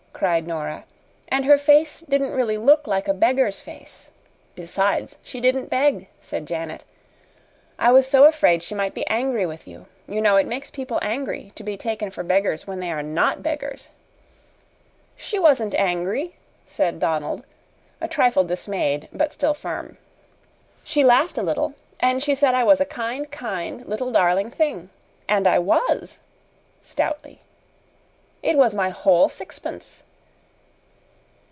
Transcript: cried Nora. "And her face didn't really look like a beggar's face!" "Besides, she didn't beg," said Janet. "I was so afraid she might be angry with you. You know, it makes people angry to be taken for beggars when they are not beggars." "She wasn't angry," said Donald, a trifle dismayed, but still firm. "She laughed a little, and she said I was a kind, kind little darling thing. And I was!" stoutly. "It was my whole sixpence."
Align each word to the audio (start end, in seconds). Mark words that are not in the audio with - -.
cried 0.13 0.45
Nora. 0.45 0.83
"And 1.29 1.45
her 1.45 1.57
face 1.57 2.01
didn't 2.01 2.33
really 2.33 2.55
look 2.55 2.85
like 2.85 3.07
a 3.07 3.13
beggar's 3.13 3.59
face!" 3.59 4.11
"Besides, 4.53 5.17
she 5.23 5.41
didn't 5.41 5.71
beg," 5.71 6.09
said 6.21 6.45
Janet. 6.45 6.83
"I 7.79 7.91
was 7.91 8.05
so 8.05 8.25
afraid 8.25 8.61
she 8.61 8.75
might 8.75 8.93
be 8.93 9.07
angry 9.07 9.47
with 9.47 9.67
you. 9.67 9.87
You 10.07 10.21
know, 10.21 10.37
it 10.37 10.45
makes 10.45 10.69
people 10.69 10.99
angry 11.01 11.53
to 11.55 11.63
be 11.63 11.75
taken 11.75 12.11
for 12.11 12.21
beggars 12.21 12.67
when 12.67 12.79
they 12.81 12.91
are 12.91 13.01
not 13.01 13.41
beggars." 13.41 13.89
"She 15.15 15.39
wasn't 15.39 15.73
angry," 15.73 16.35
said 16.67 16.99
Donald, 16.99 17.43
a 17.99 18.07
trifle 18.07 18.43
dismayed, 18.43 19.07
but 19.11 19.33
still 19.33 19.55
firm. 19.55 19.97
"She 20.83 21.03
laughed 21.03 21.39
a 21.39 21.43
little, 21.43 21.73
and 21.99 22.21
she 22.21 22.35
said 22.35 22.53
I 22.53 22.63
was 22.63 22.79
a 22.79 22.85
kind, 22.85 23.31
kind 23.31 23.83
little 23.87 24.11
darling 24.11 24.51
thing. 24.51 24.91
And 25.27 25.47
I 25.47 25.57
was!" 25.57 26.19
stoutly. 26.79 27.41
"It 28.43 28.55
was 28.55 28.75
my 28.75 28.89
whole 28.89 29.27
sixpence." 29.27 30.03